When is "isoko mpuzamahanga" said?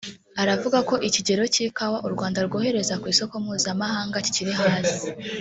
3.13-4.17